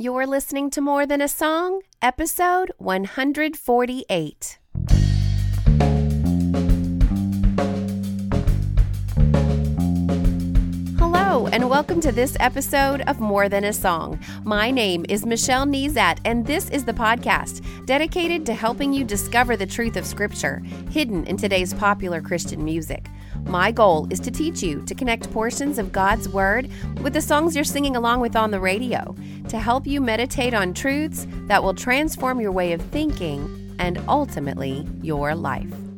You're 0.00 0.26
listening 0.26 0.70
to 0.70 0.80
More 0.80 1.04
Than 1.04 1.20
a 1.20 1.28
Song, 1.28 1.82
episode 2.00 2.72
148. 2.78 4.58
Hello, 10.98 11.48
and 11.48 11.68
welcome 11.68 12.00
to 12.00 12.12
this 12.12 12.34
episode 12.40 13.02
of 13.02 13.20
More 13.20 13.50
Than 13.50 13.64
a 13.64 13.74
Song. 13.74 14.18
My 14.42 14.70
name 14.70 15.04
is 15.10 15.26
Michelle 15.26 15.66
Nezat, 15.66 16.20
and 16.24 16.46
this 16.46 16.70
is 16.70 16.86
the 16.86 16.94
podcast 16.94 17.62
dedicated 17.84 18.46
to 18.46 18.54
helping 18.54 18.94
you 18.94 19.04
discover 19.04 19.54
the 19.54 19.66
truth 19.66 19.96
of 19.96 20.06
Scripture 20.06 20.62
hidden 20.88 21.26
in 21.26 21.36
today's 21.36 21.74
popular 21.74 22.22
Christian 22.22 22.64
music. 22.64 23.06
My 23.44 23.72
goal 23.72 24.06
is 24.10 24.20
to 24.20 24.30
teach 24.30 24.62
you 24.62 24.82
to 24.86 24.94
connect 24.94 25.32
portions 25.32 25.78
of 25.78 25.92
God's 25.92 26.28
Word 26.28 26.68
with 27.02 27.12
the 27.12 27.20
songs 27.22 27.54
you're 27.54 27.64
singing 27.64 27.96
along 27.96 28.20
with 28.20 28.36
on 28.36 28.50
the 28.50 28.60
radio, 28.60 29.14
to 29.48 29.58
help 29.58 29.86
you 29.86 30.00
meditate 30.00 30.54
on 30.54 30.74
truths 30.74 31.26
that 31.48 31.62
will 31.62 31.74
transform 31.74 32.40
your 32.40 32.52
way 32.52 32.72
of 32.72 32.80
thinking 32.80 33.74
and 33.78 33.98
ultimately 34.08 34.86
your 35.02 35.34
life. 35.34 35.89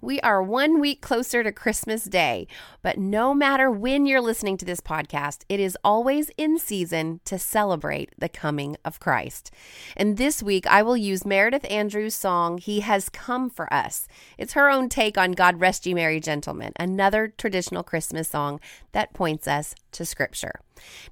We 0.00 0.20
are 0.20 0.40
one 0.40 0.78
week 0.78 1.00
closer 1.00 1.42
to 1.42 1.50
Christmas 1.50 2.04
Day, 2.04 2.46
but 2.82 2.98
no 2.98 3.34
matter 3.34 3.68
when 3.68 4.06
you're 4.06 4.20
listening 4.20 4.56
to 4.58 4.64
this 4.64 4.80
podcast, 4.80 5.42
it 5.48 5.58
is 5.58 5.76
always 5.82 6.30
in 6.36 6.60
season 6.60 7.20
to 7.24 7.36
celebrate 7.36 8.12
the 8.16 8.28
coming 8.28 8.76
of 8.84 9.00
Christ. 9.00 9.50
And 9.96 10.16
this 10.16 10.40
week, 10.40 10.68
I 10.68 10.82
will 10.82 10.96
use 10.96 11.26
Meredith 11.26 11.68
Andrews' 11.68 12.14
song, 12.14 12.58
He 12.58 12.78
Has 12.80 13.08
Come 13.08 13.50
for 13.50 13.72
Us. 13.74 14.06
It's 14.38 14.52
her 14.52 14.70
own 14.70 14.88
take 14.88 15.18
on 15.18 15.32
God 15.32 15.58
Rest 15.58 15.84
Ye 15.84 15.94
Merry 15.94 16.20
Gentlemen, 16.20 16.72
another 16.78 17.26
traditional 17.36 17.82
Christmas 17.82 18.28
song 18.28 18.60
that 18.92 19.14
points 19.14 19.48
us 19.48 19.74
to 19.90 20.04
Scripture. 20.04 20.60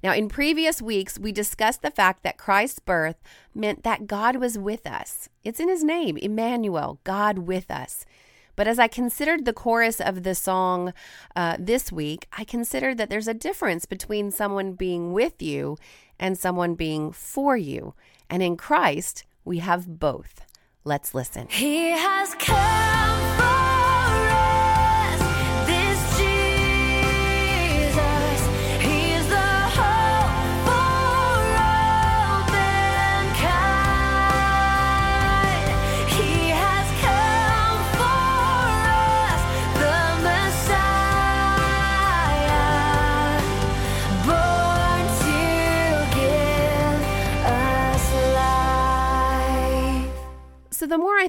Now, 0.01 0.13
in 0.13 0.29
previous 0.29 0.81
weeks, 0.81 1.19
we 1.19 1.33
discussed 1.33 1.81
the 1.81 1.91
fact 1.91 2.23
that 2.23 2.37
Christ's 2.37 2.79
birth 2.79 3.17
meant 3.53 3.83
that 3.83 4.07
God 4.07 4.37
was 4.37 4.57
with 4.57 4.87
us. 4.87 5.27
It's 5.43 5.59
in 5.59 5.67
his 5.67 5.83
name, 5.83 6.15
Emmanuel, 6.15 7.01
God 7.03 7.39
with 7.39 7.69
us. 7.69 8.05
But 8.57 8.67
as 8.67 8.79
I 8.79 8.89
considered 8.89 9.45
the 9.45 9.53
chorus 9.53 10.01
of 10.01 10.23
the 10.23 10.35
song 10.35 10.93
uh, 11.35 11.55
this 11.57 11.91
week, 11.91 12.27
I 12.37 12.43
considered 12.43 12.97
that 12.97 13.09
there's 13.09 13.29
a 13.29 13.33
difference 13.33 13.85
between 13.85 14.31
someone 14.31 14.73
being 14.73 15.13
with 15.13 15.41
you 15.41 15.77
and 16.19 16.37
someone 16.37 16.73
being 16.75 17.13
for 17.13 17.55
you. 17.55 17.93
And 18.29 18.43
in 18.43 18.57
Christ, 18.57 19.23
we 19.45 19.59
have 19.59 19.99
both. 19.99 20.41
Let's 20.83 21.13
listen. 21.13 21.47
He 21.49 21.91
has 21.91 22.33
come 22.35 23.56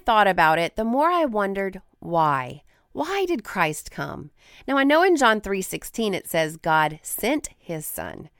thought 0.08 0.26
about 0.26 0.58
it, 0.58 0.74
the 0.74 0.86
more 0.86 1.10
I 1.10 1.26
wondered 1.26 1.82
why. 1.98 2.62
Why 2.92 3.26
did 3.26 3.44
Christ 3.44 3.90
come? 3.90 4.30
Now 4.66 4.78
I 4.78 4.82
know 4.82 5.02
in 5.02 5.16
John 5.16 5.42
3:16 5.42 6.14
it 6.14 6.26
says 6.26 6.56
God 6.56 6.98
sent 7.02 7.50
his 7.58 7.84
son. 7.84 8.30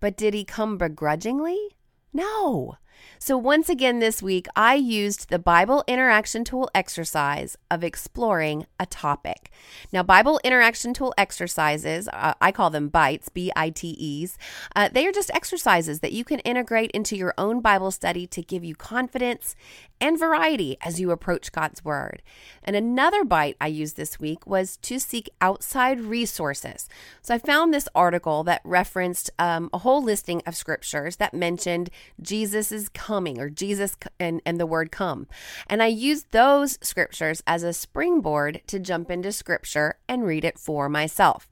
But 0.00 0.16
did 0.16 0.32
he 0.32 0.42
come 0.42 0.78
begrudgingly? 0.78 1.76
No. 2.14 2.78
So 3.18 3.36
once 3.36 3.68
again 3.68 3.98
this 3.98 4.22
week 4.22 4.46
I 4.54 4.74
used 4.74 5.28
the 5.28 5.38
Bible 5.38 5.84
interaction 5.86 6.44
tool 6.44 6.70
exercise 6.74 7.56
of 7.70 7.84
exploring 7.84 8.66
a 8.78 8.86
topic. 8.86 9.50
Now 9.92 10.02
Bible 10.02 10.40
interaction 10.44 10.94
tool 10.94 11.12
exercises, 11.18 12.08
uh, 12.12 12.34
I 12.40 12.52
call 12.52 12.70
them 12.70 12.88
bites, 12.88 13.28
B 13.28 13.52
I 13.54 13.70
T 13.70 13.88
E's. 13.88 14.38
Uh, 14.74 14.88
they 14.92 15.06
are 15.06 15.12
just 15.12 15.30
exercises 15.34 16.00
that 16.00 16.12
you 16.12 16.24
can 16.24 16.40
integrate 16.40 16.90
into 16.92 17.16
your 17.16 17.34
own 17.36 17.60
Bible 17.60 17.90
study 17.90 18.26
to 18.28 18.42
give 18.42 18.64
you 18.64 18.74
confidence 18.74 19.54
and 20.00 20.18
variety 20.18 20.76
as 20.82 21.00
you 21.00 21.10
approach 21.10 21.52
God's 21.52 21.84
Word. 21.84 22.22
And 22.62 22.76
another 22.76 23.24
bite 23.24 23.56
I 23.60 23.66
used 23.66 23.96
this 23.96 24.20
week 24.20 24.46
was 24.46 24.76
to 24.78 24.98
seek 24.98 25.30
outside 25.40 26.00
resources. 26.00 26.88
So 27.22 27.34
I 27.34 27.38
found 27.38 27.72
this 27.72 27.88
article 27.94 28.44
that 28.44 28.62
referenced 28.64 29.30
um, 29.38 29.70
a 29.72 29.78
whole 29.78 30.02
listing 30.02 30.42
of 30.46 30.56
scriptures 30.56 31.16
that 31.16 31.34
mentioned 31.34 31.90
Jesus' 32.20 32.88
coming 32.88 33.40
or 33.40 33.50
Jesus 33.50 33.96
and, 34.18 34.40
and 34.44 34.58
the 34.58 34.66
word 34.66 34.90
come. 34.90 35.26
And 35.66 35.82
I 35.82 35.86
used 35.86 36.30
those 36.30 36.78
scriptures 36.82 37.42
as 37.46 37.62
a 37.62 37.72
springboard 37.72 38.62
to 38.68 38.78
jump 38.78 39.10
into 39.10 39.32
scripture 39.32 39.98
and 40.08 40.24
read 40.24 40.44
it 40.44 40.58
for 40.58 40.88
myself. 40.88 41.48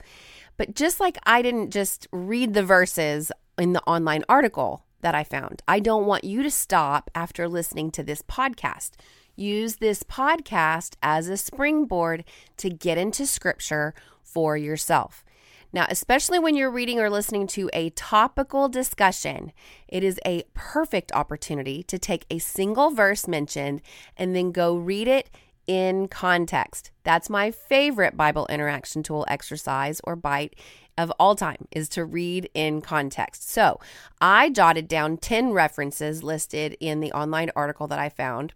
But 0.56 0.74
just 0.74 1.00
like 1.00 1.18
I 1.26 1.42
didn't 1.42 1.70
just 1.70 2.06
read 2.12 2.54
the 2.54 2.62
verses 2.62 3.30
in 3.58 3.72
the 3.72 3.82
online 3.82 4.24
article, 4.28 4.85
that 5.06 5.14
I 5.14 5.22
found. 5.22 5.62
I 5.68 5.78
don't 5.78 6.04
want 6.04 6.24
you 6.24 6.42
to 6.42 6.50
stop 6.50 7.12
after 7.14 7.48
listening 7.48 7.92
to 7.92 8.02
this 8.02 8.22
podcast. 8.22 8.90
Use 9.36 9.76
this 9.76 10.02
podcast 10.02 10.96
as 11.00 11.28
a 11.28 11.36
springboard 11.36 12.24
to 12.56 12.70
get 12.70 12.98
into 12.98 13.24
scripture 13.24 13.94
for 14.24 14.56
yourself. 14.56 15.24
Now, 15.72 15.86
especially 15.88 16.40
when 16.40 16.56
you're 16.56 16.72
reading 16.72 16.98
or 16.98 17.08
listening 17.08 17.46
to 17.48 17.70
a 17.72 17.90
topical 17.90 18.68
discussion, 18.68 19.52
it 19.86 20.02
is 20.02 20.18
a 20.26 20.42
perfect 20.54 21.12
opportunity 21.12 21.84
to 21.84 22.00
take 22.00 22.26
a 22.28 22.40
single 22.40 22.90
verse 22.90 23.28
mentioned 23.28 23.82
and 24.16 24.34
then 24.34 24.50
go 24.50 24.74
read 24.74 25.06
it 25.06 25.30
in 25.66 26.08
context. 26.08 26.90
That's 27.04 27.30
my 27.30 27.50
favorite 27.50 28.16
Bible 28.16 28.46
interaction 28.48 29.02
tool 29.02 29.24
exercise 29.28 30.00
or 30.04 30.16
bite 30.16 30.54
of 30.98 31.12
all 31.18 31.34
time 31.34 31.68
is 31.70 31.88
to 31.90 32.04
read 32.04 32.48
in 32.54 32.80
context. 32.80 33.50
So 33.50 33.80
I 34.20 34.50
jotted 34.50 34.88
down 34.88 35.18
10 35.18 35.52
references 35.52 36.22
listed 36.22 36.76
in 36.80 37.00
the 37.00 37.12
online 37.12 37.50
article 37.54 37.86
that 37.88 37.98
I 37.98 38.08
found. 38.08 38.54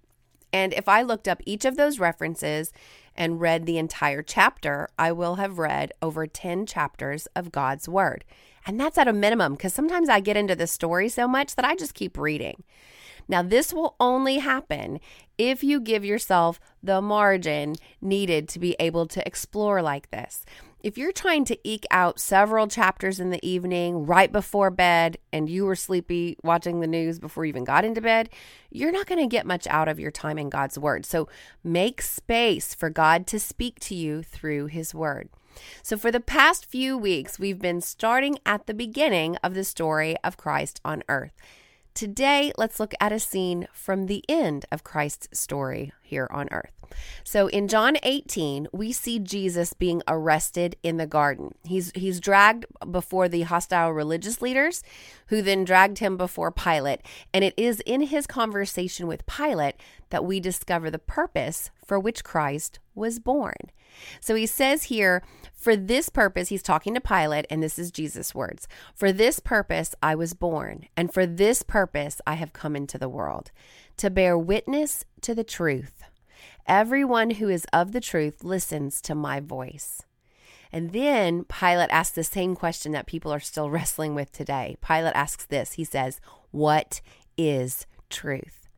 And 0.52 0.72
if 0.72 0.88
I 0.88 1.02
looked 1.02 1.28
up 1.28 1.42
each 1.44 1.64
of 1.64 1.76
those 1.76 1.98
references 1.98 2.72
and 3.14 3.40
read 3.40 3.66
the 3.66 3.78
entire 3.78 4.22
chapter, 4.22 4.88
I 4.98 5.12
will 5.12 5.36
have 5.36 5.58
read 5.58 5.92
over 6.00 6.26
10 6.26 6.66
chapters 6.66 7.26
of 7.36 7.52
God's 7.52 7.88
Word. 7.88 8.24
And 8.66 8.78
that's 8.78 8.98
at 8.98 9.08
a 9.08 9.12
minimum 9.12 9.54
because 9.54 9.74
sometimes 9.74 10.08
I 10.08 10.20
get 10.20 10.36
into 10.36 10.56
the 10.56 10.66
story 10.66 11.08
so 11.08 11.28
much 11.28 11.54
that 11.56 11.64
I 11.64 11.76
just 11.76 11.94
keep 11.94 12.18
reading. 12.18 12.62
Now, 13.28 13.42
this 13.42 13.72
will 13.72 13.96
only 14.00 14.38
happen 14.38 15.00
if 15.38 15.64
you 15.64 15.80
give 15.80 16.04
yourself 16.04 16.60
the 16.82 17.00
margin 17.00 17.76
needed 18.00 18.48
to 18.50 18.58
be 18.58 18.76
able 18.78 19.06
to 19.06 19.26
explore 19.26 19.80
like 19.82 20.10
this. 20.10 20.44
If 20.82 20.96
you're 20.96 21.12
trying 21.12 21.44
to 21.46 21.58
eke 21.62 21.84
out 21.90 22.18
several 22.18 22.66
chapters 22.66 23.20
in 23.20 23.28
the 23.28 23.46
evening 23.46 24.06
right 24.06 24.32
before 24.32 24.70
bed 24.70 25.18
and 25.30 25.48
you 25.48 25.66
were 25.66 25.76
sleepy 25.76 26.38
watching 26.42 26.80
the 26.80 26.86
news 26.86 27.18
before 27.18 27.44
you 27.44 27.50
even 27.50 27.64
got 27.64 27.84
into 27.84 28.00
bed, 28.00 28.30
you're 28.70 28.92
not 28.92 29.06
going 29.06 29.20
to 29.20 29.26
get 29.26 29.46
much 29.46 29.66
out 29.66 29.88
of 29.88 30.00
your 30.00 30.10
time 30.10 30.38
in 30.38 30.48
God's 30.48 30.78
Word. 30.78 31.04
So 31.04 31.28
make 31.62 32.00
space 32.00 32.74
for 32.74 32.88
God 32.88 33.26
to 33.26 33.38
speak 33.38 33.78
to 33.80 33.94
you 33.94 34.22
through 34.22 34.66
His 34.66 34.94
Word. 34.94 35.28
So, 35.82 35.98
for 35.98 36.10
the 36.10 36.20
past 36.20 36.64
few 36.64 36.96
weeks, 36.96 37.38
we've 37.38 37.58
been 37.58 37.80
starting 37.80 38.38
at 38.46 38.66
the 38.66 38.72
beginning 38.72 39.36
of 39.42 39.54
the 39.54 39.64
story 39.64 40.16
of 40.22 40.36
Christ 40.36 40.80
on 40.84 41.02
earth. 41.08 41.32
Today, 41.94 42.52
let's 42.56 42.80
look 42.80 42.94
at 43.00 43.12
a 43.12 43.18
scene 43.18 43.66
from 43.72 44.06
the 44.06 44.24
end 44.28 44.64
of 44.72 44.84
Christ's 44.84 45.38
story 45.38 45.92
here 46.10 46.28
on 46.30 46.48
earth. 46.50 46.72
So 47.24 47.46
in 47.46 47.68
John 47.68 47.96
18, 48.02 48.68
we 48.72 48.92
see 48.92 49.18
Jesus 49.18 49.72
being 49.72 50.02
arrested 50.08 50.76
in 50.82 50.96
the 50.96 51.06
garden. 51.06 51.54
He's 51.64 51.92
he's 51.94 52.20
dragged 52.20 52.66
before 52.90 53.28
the 53.28 53.42
hostile 53.42 53.92
religious 53.92 54.42
leaders 54.42 54.82
who 55.28 55.40
then 55.40 55.64
dragged 55.64 55.98
him 55.98 56.16
before 56.16 56.50
Pilate, 56.50 57.00
and 57.32 57.44
it 57.44 57.54
is 57.56 57.80
in 57.86 58.02
his 58.02 58.26
conversation 58.26 59.06
with 59.06 59.26
Pilate 59.26 59.76
that 60.10 60.24
we 60.24 60.40
discover 60.40 60.90
the 60.90 60.98
purpose 60.98 61.70
for 61.84 61.98
which 61.98 62.24
Christ 62.24 62.80
was 62.94 63.18
born. 63.18 63.70
So 64.20 64.34
he 64.34 64.46
says 64.46 64.84
here, 64.84 65.22
for 65.52 65.76
this 65.76 66.08
purpose, 66.08 66.48
he's 66.48 66.62
talking 66.62 66.94
to 66.94 67.00
Pilate, 67.00 67.46
and 67.50 67.62
this 67.62 67.78
is 67.78 67.90
Jesus' 67.90 68.34
words 68.34 68.66
For 68.94 69.12
this 69.12 69.40
purpose 69.40 69.94
I 70.02 70.14
was 70.14 70.34
born, 70.34 70.86
and 70.96 71.12
for 71.12 71.26
this 71.26 71.62
purpose 71.62 72.20
I 72.26 72.34
have 72.34 72.52
come 72.52 72.76
into 72.76 72.98
the 72.98 73.08
world, 73.08 73.50
to 74.00 74.08
bear 74.08 74.38
witness 74.38 75.04
to 75.20 75.34
the 75.34 75.44
truth. 75.44 76.04
Everyone 76.66 77.32
who 77.32 77.50
is 77.50 77.66
of 77.70 77.92
the 77.92 78.00
truth 78.00 78.42
listens 78.42 78.98
to 79.02 79.14
my 79.14 79.40
voice. 79.40 80.00
And 80.72 80.92
then 80.92 81.44
Pilate 81.44 81.90
asks 81.90 82.14
the 82.14 82.24
same 82.24 82.56
question 82.56 82.92
that 82.92 83.04
people 83.04 83.30
are 83.30 83.40
still 83.40 83.68
wrestling 83.70 84.14
with 84.14 84.32
today. 84.32 84.78
Pilate 84.80 85.14
asks 85.14 85.44
this 85.44 85.74
He 85.74 85.84
says, 85.84 86.18
What 86.50 87.02
is 87.36 87.86
truth? 88.08 88.68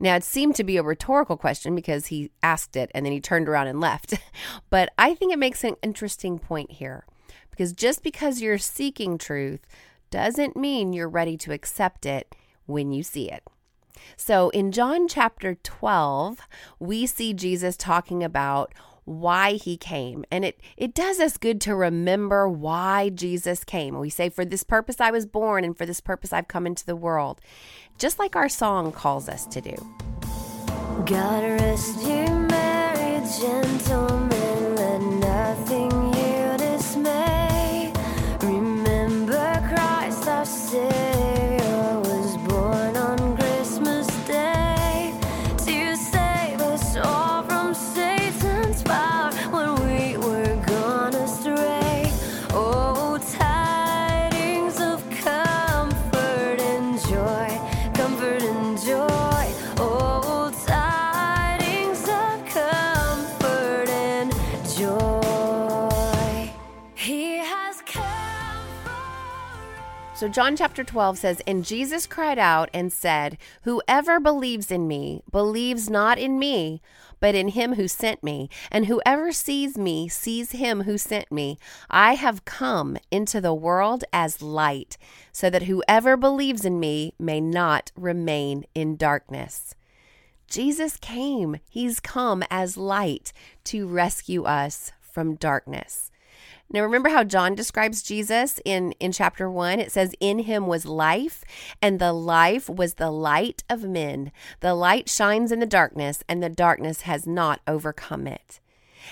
Now, 0.00 0.16
it 0.16 0.24
seemed 0.24 0.56
to 0.56 0.64
be 0.64 0.78
a 0.78 0.82
rhetorical 0.82 1.36
question 1.36 1.74
because 1.74 2.06
he 2.06 2.30
asked 2.42 2.74
it 2.74 2.90
and 2.94 3.04
then 3.04 3.12
he 3.12 3.20
turned 3.20 3.50
around 3.50 3.66
and 3.66 3.82
left. 3.82 4.14
but 4.70 4.88
I 4.96 5.14
think 5.14 5.30
it 5.30 5.38
makes 5.38 5.62
an 5.62 5.76
interesting 5.82 6.38
point 6.38 6.72
here 6.72 7.04
because 7.50 7.74
just 7.74 8.02
because 8.02 8.40
you're 8.40 8.56
seeking 8.56 9.18
truth 9.18 9.60
doesn't 10.10 10.56
mean 10.56 10.94
you're 10.94 11.06
ready 11.06 11.36
to 11.36 11.52
accept 11.52 12.06
it 12.06 12.34
when 12.64 12.92
you 12.92 13.02
see 13.02 13.30
it. 13.30 13.42
So 14.16 14.50
in 14.50 14.72
John 14.72 15.08
chapter 15.08 15.54
12, 15.56 16.40
we 16.78 17.06
see 17.06 17.32
Jesus 17.32 17.76
talking 17.76 18.22
about 18.22 18.72
why 19.04 19.52
he 19.52 19.76
came. 19.76 20.24
And 20.30 20.44
it, 20.44 20.60
it 20.76 20.94
does 20.94 21.20
us 21.20 21.36
good 21.36 21.60
to 21.62 21.74
remember 21.74 22.48
why 22.48 23.10
Jesus 23.10 23.64
came. 23.64 23.98
We 23.98 24.10
say, 24.10 24.28
For 24.28 24.44
this 24.44 24.62
purpose 24.62 25.00
I 25.00 25.10
was 25.10 25.26
born, 25.26 25.64
and 25.64 25.76
for 25.76 25.86
this 25.86 26.00
purpose 26.00 26.32
I've 26.32 26.48
come 26.48 26.66
into 26.66 26.86
the 26.86 26.96
world, 26.96 27.40
just 27.98 28.18
like 28.18 28.36
our 28.36 28.48
song 28.48 28.92
calls 28.92 29.28
us 29.28 29.46
to 29.46 29.60
do. 29.60 29.76
God 31.04 31.42
rest 31.42 32.02
you, 32.02 32.26
merry 32.28 33.20
gentlemen, 33.40 34.76
let 34.76 35.00
nothing 35.00 36.03
John 70.34 70.56
chapter 70.56 70.82
12 70.82 71.18
says, 71.18 71.42
And 71.46 71.64
Jesus 71.64 72.08
cried 72.08 72.40
out 72.40 72.68
and 72.74 72.92
said, 72.92 73.38
Whoever 73.62 74.18
believes 74.18 74.72
in 74.72 74.88
me 74.88 75.22
believes 75.30 75.88
not 75.88 76.18
in 76.18 76.40
me, 76.40 76.82
but 77.20 77.36
in 77.36 77.50
him 77.50 77.74
who 77.74 77.86
sent 77.86 78.24
me. 78.24 78.50
And 78.68 78.86
whoever 78.86 79.30
sees 79.30 79.78
me 79.78 80.08
sees 80.08 80.50
him 80.50 80.82
who 80.82 80.98
sent 80.98 81.30
me. 81.30 81.56
I 81.88 82.16
have 82.16 82.44
come 82.44 82.96
into 83.12 83.40
the 83.40 83.54
world 83.54 84.02
as 84.12 84.42
light, 84.42 84.98
so 85.30 85.48
that 85.50 85.62
whoever 85.62 86.16
believes 86.16 86.64
in 86.64 86.80
me 86.80 87.14
may 87.16 87.40
not 87.40 87.92
remain 87.94 88.64
in 88.74 88.96
darkness. 88.96 89.76
Jesus 90.50 90.96
came. 90.96 91.60
He's 91.70 92.00
come 92.00 92.42
as 92.50 92.76
light 92.76 93.32
to 93.66 93.86
rescue 93.86 94.42
us 94.42 94.90
from 95.00 95.36
darkness. 95.36 96.10
Now, 96.70 96.82
remember 96.82 97.10
how 97.10 97.24
John 97.24 97.54
describes 97.54 98.02
Jesus 98.02 98.60
in, 98.64 98.92
in 98.92 99.12
chapter 99.12 99.48
one? 99.50 99.78
It 99.80 99.92
says, 99.92 100.14
In 100.18 100.40
him 100.40 100.66
was 100.66 100.86
life, 100.86 101.44
and 101.80 101.98
the 101.98 102.12
life 102.12 102.68
was 102.68 102.94
the 102.94 103.10
light 103.10 103.62
of 103.68 103.84
men. 103.84 104.32
The 104.60 104.74
light 104.74 105.08
shines 105.08 105.52
in 105.52 105.60
the 105.60 105.66
darkness, 105.66 106.24
and 106.28 106.42
the 106.42 106.48
darkness 106.48 107.02
has 107.02 107.26
not 107.26 107.60
overcome 107.66 108.26
it. 108.26 108.60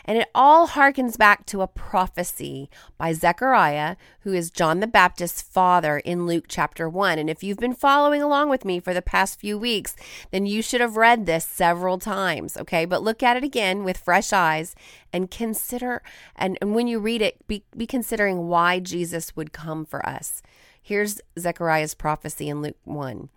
And 0.04 0.18
it 0.18 0.28
all 0.34 0.68
harkens 0.68 1.16
back 1.16 1.46
to 1.46 1.62
a 1.62 1.66
prophecy 1.66 2.70
by 2.98 3.12
Zechariah, 3.12 3.96
who 4.20 4.32
is 4.32 4.50
John 4.50 4.80
the 4.80 4.86
Baptist's 4.86 5.42
father 5.42 5.98
in 5.98 6.26
Luke 6.26 6.46
chapter 6.48 6.88
1. 6.88 7.18
And 7.18 7.28
if 7.28 7.42
you've 7.42 7.58
been 7.58 7.74
following 7.74 8.22
along 8.22 8.50
with 8.50 8.64
me 8.64 8.80
for 8.80 8.94
the 8.94 9.02
past 9.02 9.40
few 9.40 9.58
weeks, 9.58 9.96
then 10.30 10.46
you 10.46 10.62
should 10.62 10.80
have 10.80 10.96
read 10.96 11.26
this 11.26 11.44
several 11.44 11.98
times, 11.98 12.56
okay? 12.56 12.84
But 12.84 13.02
look 13.02 13.22
at 13.22 13.36
it 13.36 13.44
again 13.44 13.84
with 13.84 13.96
fresh 13.96 14.32
eyes 14.32 14.74
and 15.12 15.30
consider, 15.30 16.02
and, 16.36 16.58
and 16.60 16.74
when 16.74 16.86
you 16.86 16.98
read 16.98 17.22
it, 17.22 17.46
be, 17.46 17.64
be 17.76 17.86
considering 17.86 18.48
why 18.48 18.80
Jesus 18.80 19.36
would 19.36 19.52
come 19.52 19.84
for 19.84 20.04
us. 20.06 20.42
Here's 20.84 21.20
Zechariah's 21.38 21.94
prophecy 21.94 22.48
in 22.48 22.60
Luke 22.60 22.76
1. 22.82 23.28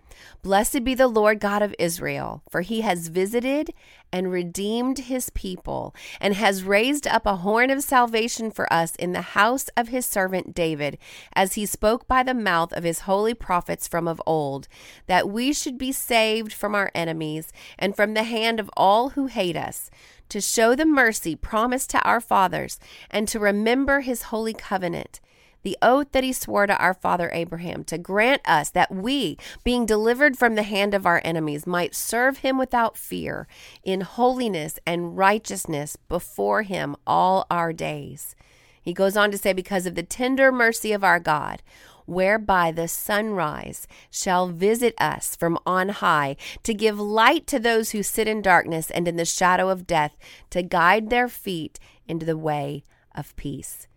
Blessed 0.41 0.83
be 0.83 0.95
the 0.95 1.07
Lord 1.07 1.39
God 1.39 1.61
of 1.61 1.75
Israel, 1.77 2.41
for 2.49 2.61
he 2.61 2.81
has 2.81 3.09
visited 3.09 3.71
and 4.11 4.31
redeemed 4.31 4.97
his 4.97 5.29
people, 5.29 5.93
and 6.19 6.33
has 6.33 6.63
raised 6.63 7.05
up 7.05 7.27
a 7.27 7.37
horn 7.37 7.69
of 7.69 7.83
salvation 7.83 8.49
for 8.49 8.71
us 8.73 8.95
in 8.95 9.11
the 9.11 9.21
house 9.21 9.69
of 9.77 9.89
his 9.89 10.07
servant 10.07 10.55
David, 10.55 10.97
as 11.33 11.53
he 11.53 11.67
spoke 11.67 12.07
by 12.07 12.23
the 12.23 12.33
mouth 12.33 12.73
of 12.73 12.83
his 12.83 13.01
holy 13.01 13.35
prophets 13.35 13.87
from 13.87 14.07
of 14.07 14.19
old, 14.25 14.67
that 15.05 15.29
we 15.29 15.53
should 15.53 15.77
be 15.77 15.91
saved 15.91 16.51
from 16.51 16.73
our 16.73 16.89
enemies 16.95 17.53
and 17.77 17.95
from 17.95 18.15
the 18.15 18.23
hand 18.23 18.59
of 18.59 18.71
all 18.75 19.09
who 19.09 19.27
hate 19.27 19.57
us 19.57 19.91
to 20.29 20.41
show 20.41 20.75
the 20.75 20.85
mercy 20.85 21.35
promised 21.35 21.91
to 21.91 22.01
our 22.01 22.19
fathers, 22.19 22.79
and 23.11 23.27
to 23.27 23.39
remember 23.39 23.99
his 23.99 24.23
holy 24.23 24.53
covenant, 24.53 25.19
the 25.65 25.77
oath 25.81 26.11
that 26.11 26.23
he 26.23 26.31
swore 26.31 26.67
to 26.67 26.77
our 26.77 26.93
father 26.93 27.31
Abraham, 27.33 27.83
to 27.85 27.97
grant 27.97 28.41
us 28.47 28.69
that 28.69 28.93
we, 28.93 29.35
being 29.63 29.85
delivered 29.87 30.37
from 30.37 30.53
the 30.53 30.63
hand 30.63 30.93
of 30.93 31.07
our 31.07 31.19
enemies, 31.25 31.65
might 31.65 31.95
serve 31.95 32.37
him 32.37 32.59
without 32.59 32.95
fear, 32.95 33.47
in 33.83 34.01
holiness 34.01 34.77
and 34.85 35.17
righteousness 35.17 35.97
before 36.07 36.61
him 36.61 36.95
all 37.07 37.47
our 37.49 37.73
days. 37.73 38.35
He 38.79 38.93
goes 38.93 39.17
on 39.17 39.31
to 39.31 39.39
say, 39.39 39.53
Because 39.53 39.87
of 39.87 39.95
the 39.95 40.03
tender 40.03 40.51
mercy 40.51 40.91
of 40.91 41.03
our 41.03 41.19
God, 41.19 41.63
whereby 42.05 42.71
the 42.71 42.87
sunrise 42.87 43.87
shall 44.11 44.49
visit 44.49 44.93
us 44.99 45.35
from 45.35 45.57
on 45.65 45.89
high, 45.89 46.35
to 46.61 46.75
give 46.75 46.99
light 46.99 47.47
to 47.47 47.57
those 47.57 47.89
who 47.89 48.03
sit 48.03 48.27
in 48.27 48.43
darkness 48.43 48.91
and 48.91 49.07
in 49.07 49.15
the 49.15 49.25
shadow 49.25 49.69
of 49.69 49.87
death, 49.87 50.15
to 50.51 50.61
guide 50.61 51.09
their 51.09 51.27
feet 51.27 51.79
into 52.07 52.23
the 52.23 52.37
way 52.37 52.83
of 53.15 53.35
peace. 53.35 53.87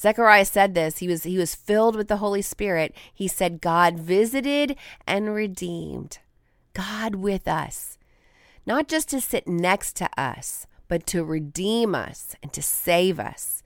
Zechariah 0.00 0.46
said 0.46 0.74
this. 0.74 0.98
He 0.98 1.08
was 1.08 1.24
he 1.24 1.36
was 1.36 1.54
filled 1.54 1.96
with 1.96 2.08
the 2.08 2.16
Holy 2.16 2.42
Spirit. 2.42 2.94
He 3.12 3.28
said, 3.28 3.60
God 3.60 3.98
visited 3.98 4.76
and 5.06 5.34
redeemed. 5.34 6.18
God 6.72 7.16
with 7.16 7.46
us. 7.46 7.98
Not 8.64 8.88
just 8.88 9.08
to 9.10 9.20
sit 9.20 9.46
next 9.46 9.96
to 9.96 10.08
us, 10.18 10.66
but 10.88 11.06
to 11.08 11.24
redeem 11.24 11.94
us 11.94 12.34
and 12.42 12.52
to 12.52 12.62
save 12.62 13.18
us. 13.20 13.62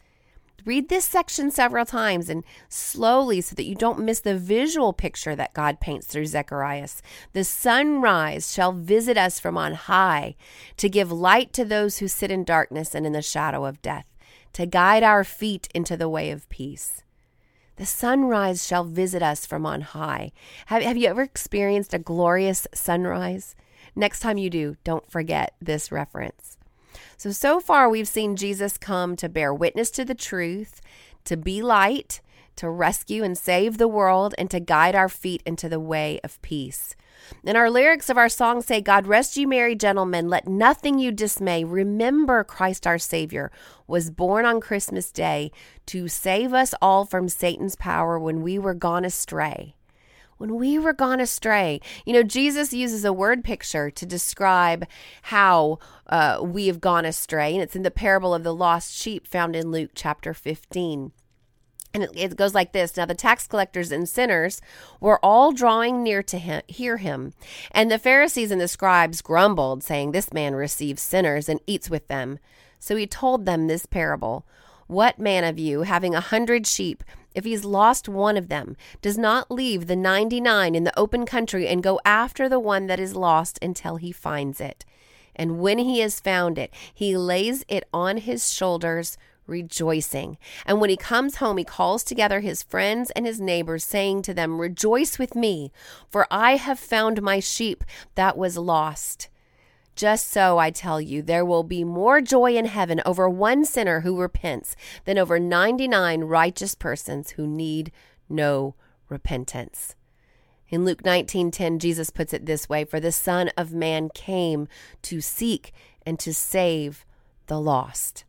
Read 0.64 0.88
this 0.88 1.04
section 1.04 1.50
several 1.50 1.84
times 1.84 2.30
and 2.30 2.42
slowly 2.70 3.42
so 3.42 3.54
that 3.54 3.66
you 3.66 3.74
don't 3.74 3.98
miss 3.98 4.20
the 4.20 4.38
visual 4.38 4.94
picture 4.94 5.36
that 5.36 5.52
God 5.52 5.78
paints 5.78 6.06
through 6.06 6.24
Zechariah. 6.24 6.88
The 7.34 7.44
sunrise 7.44 8.52
shall 8.52 8.72
visit 8.72 9.18
us 9.18 9.38
from 9.38 9.58
on 9.58 9.74
high 9.74 10.36
to 10.78 10.88
give 10.88 11.12
light 11.12 11.52
to 11.52 11.66
those 11.66 11.98
who 11.98 12.08
sit 12.08 12.30
in 12.30 12.44
darkness 12.44 12.94
and 12.94 13.04
in 13.04 13.12
the 13.12 13.20
shadow 13.20 13.66
of 13.66 13.82
death, 13.82 14.06
to 14.54 14.66
guide 14.66 15.02
our 15.02 15.22
feet 15.22 15.68
into 15.74 15.96
the 15.96 16.08
way 16.08 16.30
of 16.30 16.48
peace. 16.48 17.02
The 17.76 17.86
sunrise 17.86 18.66
shall 18.66 18.84
visit 18.84 19.22
us 19.22 19.44
from 19.44 19.66
on 19.66 19.80
high. 19.80 20.32
Have, 20.66 20.82
have 20.82 20.96
you 20.96 21.08
ever 21.08 21.22
experienced 21.22 21.92
a 21.92 21.98
glorious 21.98 22.66
sunrise? 22.72 23.56
Next 23.96 24.20
time 24.20 24.38
you 24.38 24.48
do, 24.48 24.76
don't 24.84 25.10
forget 25.10 25.54
this 25.60 25.90
reference. 25.90 26.56
So, 27.16 27.32
so 27.32 27.60
far, 27.60 27.88
we've 27.88 28.08
seen 28.08 28.36
Jesus 28.36 28.78
come 28.78 29.16
to 29.16 29.28
bear 29.28 29.52
witness 29.52 29.90
to 29.92 30.04
the 30.04 30.14
truth, 30.14 30.80
to 31.24 31.36
be 31.36 31.62
light, 31.62 32.20
to 32.56 32.70
rescue 32.70 33.24
and 33.24 33.36
save 33.36 33.78
the 33.78 33.88
world, 33.88 34.34
and 34.38 34.48
to 34.50 34.60
guide 34.60 34.94
our 34.94 35.08
feet 35.08 35.42
into 35.44 35.68
the 35.68 35.80
way 35.80 36.20
of 36.22 36.40
peace. 36.42 36.94
And 37.44 37.56
our 37.56 37.70
lyrics 37.70 38.08
of 38.08 38.18
our 38.18 38.28
song 38.28 38.62
say, 38.62 38.80
God 38.80 39.06
rest 39.06 39.36
you, 39.36 39.46
merry 39.46 39.74
gentlemen, 39.74 40.28
let 40.28 40.48
nothing 40.48 40.98
you 40.98 41.12
dismay. 41.12 41.64
Remember, 41.64 42.44
Christ 42.44 42.86
our 42.86 42.98
Savior 42.98 43.50
was 43.86 44.10
born 44.10 44.44
on 44.44 44.60
Christmas 44.60 45.12
Day 45.12 45.50
to 45.86 46.08
save 46.08 46.52
us 46.52 46.74
all 46.80 47.04
from 47.04 47.28
Satan's 47.28 47.76
power 47.76 48.18
when 48.18 48.42
we 48.42 48.58
were 48.58 48.74
gone 48.74 49.04
astray 49.04 49.74
when 50.36 50.56
we 50.56 50.78
were 50.78 50.92
gone 50.92 51.20
astray. 51.20 51.80
You 52.04 52.12
know, 52.12 52.22
Jesus 52.22 52.72
uses 52.72 53.04
a 53.04 53.12
word 53.12 53.44
picture 53.44 53.90
to 53.90 54.06
describe 54.06 54.86
how 55.22 55.78
uh, 56.08 56.40
we 56.42 56.66
have 56.66 56.80
gone 56.80 57.04
astray, 57.04 57.54
and 57.54 57.62
it's 57.62 57.76
in 57.76 57.82
the 57.82 57.90
parable 57.90 58.34
of 58.34 58.42
the 58.42 58.54
lost 58.54 58.94
sheep 58.94 59.26
found 59.26 59.54
in 59.56 59.70
Luke 59.70 59.90
chapter 59.94 60.34
15. 60.34 61.12
And 61.94 62.08
it, 62.16 62.36
goes 62.36 62.54
like 62.54 62.72
this 62.72 62.96
Now 62.96 63.06
the 63.06 63.14
tax 63.14 63.46
collectors 63.46 63.92
and 63.92 64.08
sinners 64.08 64.60
were 65.00 65.24
all 65.24 65.52
drawing 65.52 66.02
near 66.02 66.24
to 66.24 66.38
him, 66.38 66.62
hear 66.66 66.96
him. 66.96 67.32
And 67.70 67.90
the 67.90 67.98
Pharisees 67.98 68.50
and 68.50 68.60
the 68.60 68.66
scribes 68.66 69.22
grumbled, 69.22 69.84
saying, 69.84 70.10
This 70.10 70.32
man 70.32 70.56
receives 70.56 71.00
sinners 71.00 71.48
and 71.48 71.60
eats 71.68 71.88
with 71.88 72.08
them. 72.08 72.40
So 72.80 72.96
he 72.96 73.06
told 73.06 73.46
them 73.46 73.68
this 73.68 73.86
parable 73.86 74.44
What 74.88 75.20
man 75.20 75.44
of 75.44 75.56
you, 75.56 75.82
having 75.82 76.16
a 76.16 76.20
hundred 76.20 76.66
sheep, 76.66 77.04
if 77.32 77.44
he's 77.44 77.64
lost 77.64 78.08
one 78.08 78.36
of 78.36 78.48
them, 78.48 78.76
does 79.00 79.16
not 79.16 79.50
leave 79.50 79.86
the 79.86 79.96
99 79.96 80.74
in 80.74 80.84
the 80.84 80.98
open 80.98 81.24
country 81.24 81.68
and 81.68 81.82
go 81.82 82.00
after 82.04 82.48
the 82.48 82.60
one 82.60 82.88
that 82.88 83.00
is 83.00 83.14
lost 83.14 83.58
until 83.62 83.96
he 83.96 84.10
finds 84.10 84.60
it? 84.60 84.84
And 85.36 85.60
when 85.60 85.78
he 85.78 86.00
has 86.00 86.20
found 86.20 86.58
it, 86.58 86.72
he 86.92 87.16
lays 87.16 87.64
it 87.68 87.88
on 87.92 88.18
his 88.18 88.52
shoulders, 88.52 89.16
rejoicing. 89.46 90.38
And 90.66 90.80
when 90.80 90.90
he 90.90 90.96
comes 90.96 91.36
home, 91.36 91.58
he 91.58 91.64
calls 91.64 92.04
together 92.04 92.40
his 92.40 92.62
friends 92.62 93.10
and 93.10 93.26
his 93.26 93.40
neighbors, 93.40 93.84
saying 93.84 94.22
to 94.22 94.34
them, 94.34 94.60
Rejoice 94.60 95.18
with 95.18 95.34
me, 95.34 95.72
for 96.10 96.26
I 96.30 96.56
have 96.56 96.78
found 96.78 97.22
my 97.22 97.40
sheep 97.40 97.84
that 98.14 98.36
was 98.36 98.56
lost. 98.56 99.28
Just 99.96 100.28
so 100.28 100.58
I 100.58 100.70
tell 100.70 101.00
you, 101.00 101.22
there 101.22 101.44
will 101.44 101.62
be 101.62 101.84
more 101.84 102.20
joy 102.20 102.56
in 102.56 102.64
heaven 102.64 103.00
over 103.06 103.28
one 103.28 103.64
sinner 103.64 104.00
who 104.00 104.20
repents 104.20 104.74
than 105.04 105.18
over 105.18 105.38
99 105.38 106.22
righteous 106.24 106.74
persons 106.74 107.30
who 107.30 107.46
need 107.46 107.92
no 108.28 108.74
repentance. 109.08 109.94
In 110.68 110.84
Luke 110.84 111.04
19:10 111.04 111.78
Jesus 111.78 112.10
puts 112.10 112.32
it 112.32 112.46
this 112.46 112.68
way, 112.68 112.84
for 112.84 112.98
the 112.98 113.12
son 113.12 113.50
of 113.56 113.72
man 113.72 114.08
came 114.08 114.66
to 115.02 115.20
seek 115.20 115.72
and 116.04 116.18
to 116.18 116.34
save 116.34 117.06
the 117.46 117.60
lost. 117.60 118.24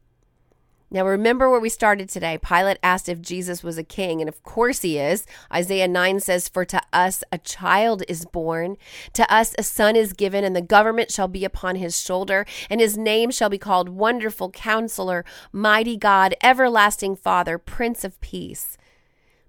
Now, 0.92 1.06
remember 1.06 1.50
where 1.50 1.60
we 1.60 1.70
started 1.70 2.10
today. 2.10 2.38
Pilate 2.38 2.78
asked 2.84 3.10
if 3.10 3.22
Jesus 3.22 3.64
was 3.64 3.78
a 3.78 3.84
king, 3.84 4.22
and 4.22 4.30
of 4.30 4.44
course 4.44 4.82
he 4.82 5.00
is. 5.00 5.26
Isaiah 5.52 5.88
9 5.88 6.20
says, 6.20 6.48
For 6.48 6.64
to 6.66 6.82
us 6.94 7.24
a 7.32 7.40
child 7.40 8.04
is 8.08 8.26
born, 8.26 8.78
to 9.14 9.32
us 9.34 9.56
a 9.58 9.64
son 9.64 9.96
is 9.96 10.14
given, 10.14 10.44
and 10.44 10.56
the 10.56 10.62
government 10.62 11.12
shall 11.12 11.28
be 11.28 11.44
upon 11.44 11.76
his 11.76 12.00
shoulder, 12.00 12.46
and 12.70 12.80
his 12.80 12.98
name 12.98 13.32
shall 13.32 13.50
be 13.50 13.58
called 13.58 13.90
Wonderful 13.90 14.52
Counselor, 14.52 15.26
Mighty 15.52 15.98
God, 15.98 16.36
Everlasting 16.44 17.16
Father, 17.16 17.58
Prince 17.58 18.04
of 18.04 18.22
Peace. 18.22 18.78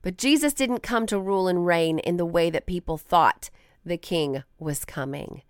But 0.00 0.16
Jesus 0.16 0.54
didn't 0.54 0.82
come 0.82 1.06
to 1.06 1.20
rule 1.20 1.48
and 1.48 1.66
reign 1.66 1.98
in 1.98 2.16
the 2.16 2.24
way 2.24 2.48
that 2.48 2.66
people 2.66 2.96
thought 2.96 3.50
the 3.84 3.98
king 3.98 4.42
was 4.58 4.84
coming. 4.84 5.42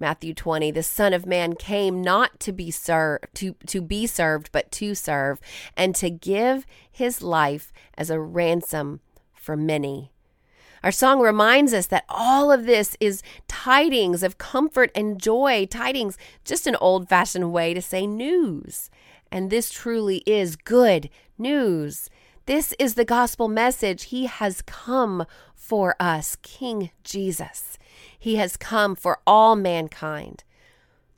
Matthew 0.00 0.32
20, 0.32 0.70
the 0.70 0.82
Son 0.82 1.12
of 1.12 1.26
Man 1.26 1.54
came 1.54 2.02
not 2.02 2.38
to 2.40 2.52
be 2.52 2.70
served 2.70 3.26
to, 3.34 3.54
to 3.66 3.80
be 3.80 4.06
served, 4.06 4.50
but 4.52 4.70
to 4.72 4.94
serve, 4.94 5.40
and 5.76 5.94
to 5.96 6.10
give 6.10 6.66
his 6.90 7.22
life 7.22 7.72
as 7.96 8.10
a 8.10 8.20
ransom 8.20 9.00
for 9.34 9.56
many. 9.56 10.12
Our 10.84 10.92
song 10.92 11.20
reminds 11.20 11.74
us 11.74 11.86
that 11.86 12.04
all 12.08 12.52
of 12.52 12.64
this 12.64 12.96
is 13.00 13.22
tidings 13.48 14.22
of 14.22 14.38
comfort 14.38 14.92
and 14.94 15.20
joy, 15.20 15.66
tidings, 15.66 16.16
just 16.44 16.66
an 16.66 16.76
old 16.76 17.08
fashioned 17.08 17.52
way 17.52 17.74
to 17.74 17.82
say 17.82 18.06
news. 18.06 18.90
And 19.32 19.50
this 19.50 19.70
truly 19.70 20.22
is 20.26 20.54
good 20.54 21.10
news. 21.36 22.08
This 22.48 22.72
is 22.78 22.94
the 22.94 23.04
gospel 23.04 23.46
message. 23.46 24.04
He 24.04 24.24
has 24.24 24.62
come 24.62 25.26
for 25.54 25.94
us, 26.00 26.38
King 26.40 26.90
Jesus. 27.04 27.76
He 28.18 28.36
has 28.36 28.56
come 28.56 28.96
for 28.96 29.18
all 29.26 29.54
mankind. 29.54 30.44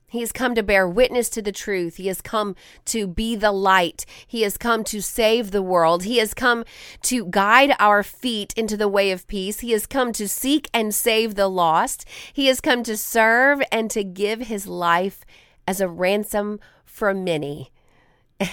He 0.09 0.19
has 0.19 0.33
come 0.33 0.55
to 0.55 0.61
bear 0.61 0.85
witness 0.85 1.29
to 1.29 1.41
the 1.41 1.53
truth. 1.53 1.95
He 1.95 2.07
has 2.07 2.21
come 2.21 2.57
to 2.87 3.07
be 3.07 3.37
the 3.37 3.53
light. 3.53 4.05
He 4.27 4.41
has 4.41 4.57
come 4.57 4.83
to 4.83 5.01
save 5.01 5.51
the 5.51 5.61
world. 5.61 6.03
He 6.03 6.17
has 6.17 6.33
come 6.33 6.65
to 7.03 7.23
guide 7.27 7.77
our 7.79 8.03
feet 8.03 8.53
into 8.57 8.75
the 8.75 8.89
way 8.89 9.09
of 9.11 9.25
peace. 9.25 9.61
He 9.61 9.71
has 9.71 9.85
come 9.85 10.11
to 10.11 10.27
seek 10.27 10.69
and 10.73 10.93
save 10.93 11.35
the 11.35 11.47
lost. 11.47 12.03
He 12.33 12.47
has 12.47 12.59
come 12.59 12.83
to 12.83 12.97
serve 12.97 13.61
and 13.71 13.89
to 13.91 14.03
give 14.03 14.41
his 14.41 14.67
life 14.67 15.23
as 15.65 15.79
a 15.79 15.87
ransom 15.87 16.59
for 16.83 17.13
many. 17.13 17.71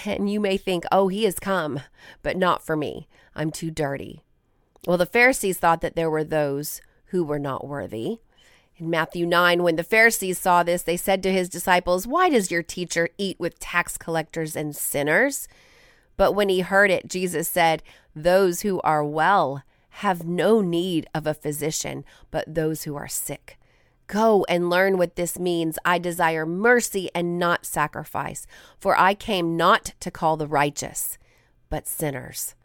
And 0.05 0.29
you 0.29 0.39
may 0.39 0.57
think, 0.57 0.85
oh, 0.91 1.07
he 1.07 1.23
has 1.23 1.39
come, 1.39 1.81
but 2.21 2.37
not 2.37 2.65
for 2.65 2.75
me. 2.75 3.07
I'm 3.35 3.51
too 3.51 3.71
dirty. 3.71 4.23
Well, 4.85 4.97
the 4.97 5.05
Pharisees 5.05 5.57
thought 5.57 5.81
that 5.81 5.95
there 5.95 6.09
were 6.09 6.23
those 6.23 6.81
who 7.07 7.23
were 7.23 7.39
not 7.39 7.67
worthy. 7.67 8.19
In 8.77 8.89
Matthew 8.89 9.25
9, 9.25 9.61
when 9.61 9.75
the 9.75 9.83
Pharisees 9.83 10.37
saw 10.37 10.63
this, 10.63 10.83
they 10.83 10.95
said 10.95 11.21
to 11.23 11.33
his 11.33 11.49
disciples, 11.49 12.07
Why 12.07 12.29
does 12.29 12.49
your 12.49 12.63
teacher 12.63 13.09
eat 13.17 13.37
with 13.39 13.59
tax 13.59 13.97
collectors 13.97 14.55
and 14.55 14.75
sinners? 14.75 15.47
But 16.15 16.33
when 16.33 16.49
he 16.49 16.61
heard 16.61 16.91
it, 16.91 17.07
Jesus 17.07 17.49
said, 17.49 17.83
Those 18.15 18.61
who 18.61 18.79
are 18.81 19.03
well 19.03 19.63
have 19.89 20.25
no 20.25 20.61
need 20.61 21.07
of 21.13 21.27
a 21.27 21.33
physician, 21.33 22.05
but 22.31 22.55
those 22.55 22.83
who 22.83 22.95
are 22.95 23.07
sick. 23.07 23.58
Go 24.09 24.43
and 24.49 24.71
learn 24.71 24.97
what 24.97 25.15
this 25.15 25.37
means. 25.37 25.77
I 25.85 25.99
desire 25.99 26.43
mercy 26.43 27.11
and 27.13 27.37
not 27.37 27.63
sacrifice, 27.63 28.47
for 28.79 28.99
I 28.99 29.13
came 29.13 29.55
not 29.55 29.93
to 29.99 30.09
call 30.09 30.35
the 30.35 30.47
righteous, 30.47 31.19
but 31.69 31.87
sinners. 31.87 32.55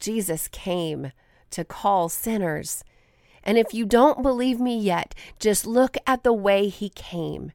Jesus 0.00 0.48
came 0.48 1.12
to 1.50 1.62
call 1.62 2.08
sinners. 2.08 2.84
And 3.44 3.58
if 3.58 3.74
you 3.74 3.84
don't 3.84 4.22
believe 4.22 4.60
me 4.60 4.78
yet, 4.78 5.14
just 5.38 5.66
look 5.66 5.98
at 6.06 6.22
the 6.22 6.32
way 6.32 6.68
he 6.68 6.88
came. 6.88 7.52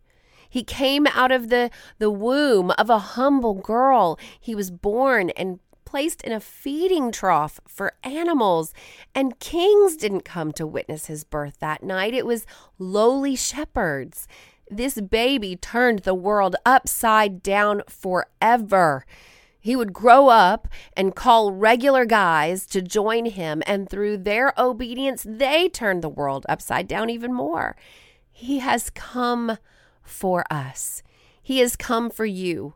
He 0.47 0.63
came 0.63 1.07
out 1.07 1.31
of 1.31 1.50
the, 1.50 1.71
the 1.97 2.12
womb 2.12 2.71
of 2.77 2.91
a 2.91 3.00
humble 3.00 3.55
girl. 3.55 4.19
He 4.39 4.53
was 4.53 4.69
born 4.69 5.31
and 5.31 5.59
placed 5.88 6.22
in 6.22 6.34
a 6.34 6.41
feeding 6.41 7.13
trough 7.13 7.62
for 7.65 7.94
animals. 8.03 8.74
And 9.15 9.39
kings 9.39 9.96
didn't 9.96 10.25
come 10.25 10.51
to 10.51 10.67
witness 10.67 11.06
his 11.06 11.24
birth 11.24 11.60
that 11.62 11.82
night, 11.82 12.13
it 12.13 12.25
was 12.25 12.46
lowly 12.77 13.38
shepherds. 13.38 14.27
This 14.70 15.00
baby 15.00 15.56
turned 15.56 16.00
the 16.00 16.13
world 16.13 16.58
upside 16.65 17.41
down 17.41 17.84
forever. 17.88 19.06
He 19.62 19.77
would 19.77 19.94
grow 19.94 20.27
up 20.27 20.67
and 20.96 21.15
call 21.15 21.53
regular 21.53 22.03
guys 22.03 22.65
to 22.67 22.82
join 22.82 23.25
him, 23.25 23.63
and 23.65 23.89
through 23.89 24.17
their 24.17 24.53
obedience, 24.58 25.25
they 25.25 25.70
turned 25.70 26.01
the 26.01 26.10
world 26.10 26.46
upside 26.50 26.89
down 26.89 27.10
even 27.10 27.34
more. 27.34 27.77
He 28.29 28.60
has 28.60 28.89
come 28.89 29.58
for 30.03 30.44
us, 30.51 31.01
He 31.41 31.60
has 31.60 31.77
come 31.77 32.10
for 32.10 32.25
you. 32.25 32.74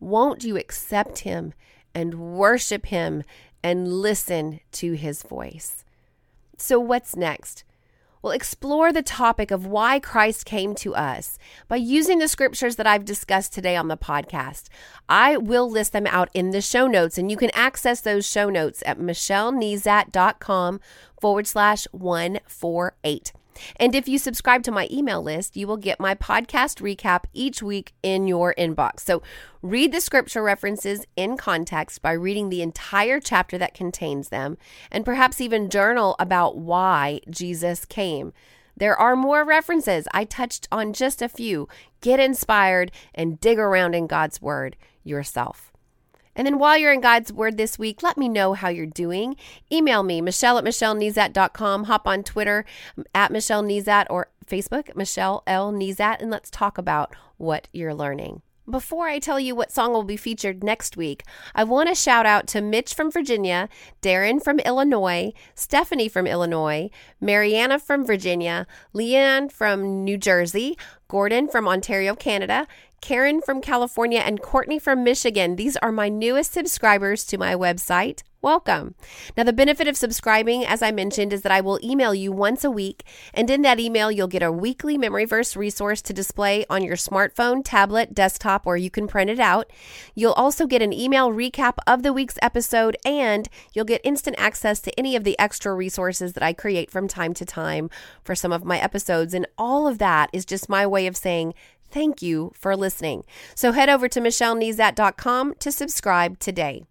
Won't 0.00 0.44
you 0.44 0.56
accept 0.56 1.20
Him 1.20 1.52
and 1.94 2.36
worship 2.36 2.86
Him 2.86 3.22
and 3.62 3.88
listen 3.88 4.60
to 4.72 4.92
His 4.92 5.22
voice? 5.22 5.84
So, 6.56 6.78
what's 6.78 7.16
next? 7.16 7.64
Well, 8.24 8.32
explore 8.32 8.90
the 8.90 9.02
topic 9.02 9.50
of 9.50 9.66
why 9.66 10.00
Christ 10.00 10.46
came 10.46 10.74
to 10.76 10.94
us 10.94 11.38
by 11.68 11.76
using 11.76 12.20
the 12.20 12.26
scriptures 12.26 12.76
that 12.76 12.86
I've 12.86 13.04
discussed 13.04 13.52
today 13.52 13.76
on 13.76 13.88
the 13.88 13.98
podcast. 13.98 14.68
I 15.10 15.36
will 15.36 15.70
list 15.70 15.92
them 15.92 16.06
out 16.06 16.30
in 16.32 16.50
the 16.50 16.62
show 16.62 16.86
notes, 16.86 17.18
and 17.18 17.30
you 17.30 17.36
can 17.36 17.50
access 17.52 18.00
those 18.00 18.26
show 18.26 18.48
notes 18.48 18.82
at 18.86 18.98
michellenezat.com 18.98 20.80
forward 21.20 21.46
slash 21.46 21.86
148. 21.92 23.32
And 23.76 23.94
if 23.94 24.08
you 24.08 24.18
subscribe 24.18 24.62
to 24.64 24.72
my 24.72 24.88
email 24.90 25.22
list, 25.22 25.56
you 25.56 25.66
will 25.66 25.76
get 25.76 26.00
my 26.00 26.14
podcast 26.14 26.80
recap 26.80 27.24
each 27.32 27.62
week 27.62 27.92
in 28.02 28.26
your 28.26 28.54
inbox. 28.56 29.00
So 29.00 29.22
read 29.62 29.92
the 29.92 30.00
scripture 30.00 30.42
references 30.42 31.06
in 31.16 31.36
context 31.36 32.02
by 32.02 32.12
reading 32.12 32.48
the 32.48 32.62
entire 32.62 33.20
chapter 33.20 33.58
that 33.58 33.74
contains 33.74 34.28
them, 34.28 34.56
and 34.90 35.04
perhaps 35.04 35.40
even 35.40 35.70
journal 35.70 36.16
about 36.18 36.56
why 36.56 37.20
Jesus 37.28 37.84
came. 37.84 38.32
There 38.76 38.96
are 38.96 39.14
more 39.14 39.44
references. 39.44 40.08
I 40.12 40.24
touched 40.24 40.66
on 40.72 40.92
just 40.92 41.22
a 41.22 41.28
few. 41.28 41.68
Get 42.00 42.18
inspired 42.18 42.90
and 43.14 43.38
dig 43.38 43.58
around 43.58 43.94
in 43.94 44.06
God's 44.06 44.42
Word 44.42 44.76
yourself. 45.04 45.73
And 46.36 46.46
then 46.46 46.58
while 46.58 46.76
you're 46.76 46.92
in 46.92 47.00
God's 47.00 47.32
Word 47.32 47.56
this 47.56 47.78
week, 47.78 48.02
let 48.02 48.16
me 48.16 48.28
know 48.28 48.54
how 48.54 48.68
you're 48.68 48.86
doing. 48.86 49.36
Email 49.72 50.02
me, 50.02 50.20
Michelle 50.20 50.58
at 50.58 50.64
MichelleNezat.com. 50.64 51.84
Hop 51.84 52.06
on 52.06 52.22
Twitter 52.22 52.64
at 53.14 53.30
Michelle 53.30 53.62
Nezat 53.62 54.06
or 54.10 54.28
Facebook, 54.46 54.94
Michelle 54.96 55.42
L. 55.46 55.72
Nezat, 55.72 56.20
and 56.20 56.30
let's 56.30 56.50
talk 56.50 56.78
about 56.78 57.14
what 57.36 57.68
you're 57.72 57.94
learning. 57.94 58.42
Before 58.68 59.08
I 59.08 59.18
tell 59.18 59.38
you 59.38 59.54
what 59.54 59.70
song 59.70 59.92
will 59.92 60.04
be 60.04 60.16
featured 60.16 60.64
next 60.64 60.96
week, 60.96 61.22
I 61.54 61.64
want 61.64 61.90
to 61.90 61.94
shout 61.94 62.24
out 62.24 62.46
to 62.48 62.62
Mitch 62.62 62.94
from 62.94 63.10
Virginia, 63.10 63.68
Darren 64.00 64.42
from 64.42 64.58
Illinois, 64.60 65.34
Stephanie 65.54 66.08
from 66.08 66.26
Illinois, 66.26 66.88
Mariana 67.20 67.78
from 67.78 68.06
Virginia, 68.06 68.66
Leanne 68.94 69.52
from 69.52 70.02
New 70.02 70.16
Jersey, 70.16 70.78
Gordon 71.08 71.46
from 71.46 71.68
Ontario, 71.68 72.14
Canada, 72.14 72.66
Karen 73.04 73.42
from 73.42 73.60
California, 73.60 74.20
and 74.20 74.40
Courtney 74.40 74.78
from 74.78 75.04
Michigan. 75.04 75.56
These 75.56 75.76
are 75.76 75.92
my 75.92 76.08
newest 76.08 76.54
subscribers 76.54 77.26
to 77.26 77.36
my 77.36 77.54
website. 77.54 78.22
Welcome. 78.40 78.94
Now, 79.38 79.44
the 79.44 79.54
benefit 79.54 79.88
of 79.88 79.96
subscribing, 79.96 80.66
as 80.66 80.82
I 80.82 80.90
mentioned, 80.90 81.32
is 81.32 81.40
that 81.42 81.52
I 81.52 81.62
will 81.62 81.80
email 81.82 82.14
you 82.14 82.30
once 82.30 82.62
a 82.62 82.70
week, 82.70 83.02
and 83.32 83.48
in 83.48 83.62
that 83.62 83.80
email, 83.80 84.10
you'll 84.10 84.26
get 84.26 84.42
a 84.42 84.52
weekly 84.52 84.98
memory 84.98 85.24
verse 85.24 85.56
resource 85.56 86.02
to 86.02 86.12
display 86.12 86.66
on 86.68 86.82
your 86.82 86.96
smartphone, 86.96 87.62
tablet, 87.64 88.14
desktop, 88.14 88.66
or 88.66 88.76
you 88.76 88.90
can 88.90 89.08
print 89.08 89.30
it 89.30 89.40
out. 89.40 89.70
You'll 90.14 90.32
also 90.32 90.66
get 90.66 90.82
an 90.82 90.92
email 90.92 91.30
recap 91.30 91.76
of 91.86 92.02
the 92.02 92.12
week's 92.12 92.38
episode, 92.42 92.98
and 93.04 93.48
you'll 93.72 93.86
get 93.86 94.02
instant 94.04 94.36
access 94.38 94.80
to 94.80 94.98
any 94.98 95.16
of 95.16 95.24
the 95.24 95.38
extra 95.38 95.74
resources 95.74 96.34
that 96.34 96.42
I 96.42 96.52
create 96.52 96.90
from 96.90 97.08
time 97.08 97.32
to 97.34 97.46
time 97.46 97.88
for 98.22 98.34
some 98.34 98.52
of 98.52 98.64
my 98.64 98.78
episodes. 98.78 99.32
And 99.32 99.46
all 99.56 99.86
of 99.86 99.96
that 99.98 100.28
is 100.34 100.44
just 100.44 100.68
my 100.68 100.86
way 100.86 101.06
of 101.06 101.16
saying 101.16 101.54
Thank 101.90 102.22
you 102.22 102.52
for 102.54 102.76
listening. 102.76 103.24
So 103.54 103.72
head 103.72 103.88
over 103.88 104.08
to 104.08 104.20
michellenezat.com 104.20 105.54
to 105.60 105.72
subscribe 105.72 106.38
today. 106.38 106.84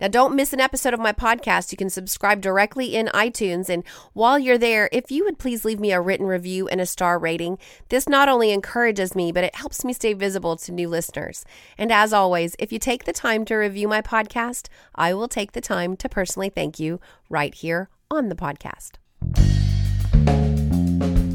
Now, 0.00 0.08
don't 0.08 0.36
miss 0.36 0.52
an 0.52 0.60
episode 0.60 0.94
of 0.94 1.00
my 1.00 1.12
podcast. 1.12 1.72
You 1.72 1.78
can 1.78 1.90
subscribe 1.90 2.40
directly 2.40 2.94
in 2.94 3.06
iTunes. 3.08 3.68
And 3.68 3.84
while 4.12 4.38
you're 4.38 4.58
there, 4.58 4.88
if 4.92 5.10
you 5.10 5.24
would 5.24 5.38
please 5.38 5.64
leave 5.64 5.80
me 5.80 5.92
a 5.92 6.00
written 6.00 6.26
review 6.26 6.68
and 6.68 6.80
a 6.80 6.86
star 6.86 7.18
rating, 7.18 7.58
this 7.88 8.08
not 8.08 8.28
only 8.28 8.50
encourages 8.50 9.14
me, 9.14 9.32
but 9.32 9.44
it 9.44 9.54
helps 9.54 9.84
me 9.84 9.92
stay 9.92 10.12
visible 10.12 10.56
to 10.56 10.72
new 10.72 10.88
listeners. 10.88 11.44
And 11.78 11.92
as 11.92 12.12
always, 12.12 12.56
if 12.58 12.72
you 12.72 12.78
take 12.78 13.04
the 13.04 13.12
time 13.12 13.44
to 13.46 13.56
review 13.56 13.88
my 13.88 14.02
podcast, 14.02 14.68
I 14.94 15.14
will 15.14 15.28
take 15.28 15.52
the 15.52 15.60
time 15.60 15.96
to 15.96 16.08
personally 16.08 16.50
thank 16.50 16.78
you 16.78 17.00
right 17.28 17.54
here 17.54 17.88
on 18.10 18.28
the 18.28 18.34
podcast. 18.36 18.92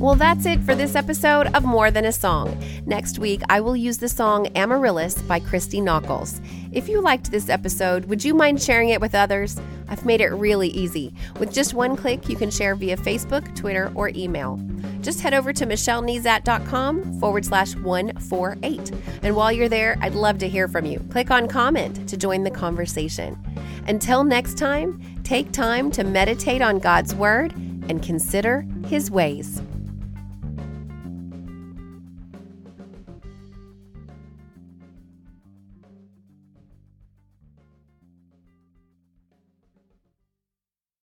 Well, 0.06 0.14
that's 0.14 0.46
it 0.46 0.62
for 0.62 0.76
this 0.76 0.94
episode 0.94 1.48
of 1.56 1.64
More 1.64 1.90
Than 1.90 2.06
a 2.06 2.12
Song. 2.12 2.56
Next 2.86 3.18
week, 3.18 3.42
I 3.50 3.60
will 3.60 3.76
use 3.76 3.98
the 3.98 4.08
song 4.08 4.46
Amaryllis 4.56 5.20
by 5.24 5.40
Christy 5.40 5.82
Nockels. 5.82 6.40
If 6.72 6.88
you 6.88 7.02
liked 7.02 7.32
this 7.32 7.50
episode, 7.50 8.06
would 8.06 8.24
you 8.24 8.36
mind 8.36 8.62
sharing 8.62 8.90
it 8.90 9.02
with 9.02 9.16
others? 9.16 9.60
I've 9.88 10.06
made 10.06 10.22
it 10.22 10.28
really 10.28 10.68
easy. 10.68 11.12
With 11.40 11.52
just 11.52 11.74
one 11.74 11.96
click, 11.96 12.30
you 12.30 12.36
can 12.36 12.52
share 12.52 12.76
via 12.76 12.98
Facebook, 12.98 13.56
Twitter, 13.56 13.92
or 13.96 14.10
email. 14.10 14.60
Just 15.02 15.22
head 15.22 15.34
over 15.34 15.52
to 15.52 15.66
michellenezat.com 15.66 17.20
forward 17.20 17.44
slash 17.44 17.76
148. 17.76 18.92
And 19.24 19.36
while 19.36 19.52
you're 19.52 19.70
there, 19.70 19.98
I'd 20.02 20.14
love 20.14 20.38
to 20.38 20.48
hear 20.48 20.68
from 20.68 20.86
you. 20.86 21.00
Click 21.10 21.32
on 21.32 21.48
comment 21.48 22.08
to 22.10 22.16
join 22.16 22.44
the 22.44 22.52
conversation. 22.52 23.44
Until 23.88 24.24
next 24.24 24.60
time, 24.60 25.02
take 25.24 25.52
time 25.52 25.90
to 25.90 26.04
meditate 26.04 26.62
on 26.62 26.78
God's 26.78 27.16
Word 27.16 27.56
and 27.90 28.04
consider 28.04 28.68
His 28.86 29.10
ways. 29.10 29.64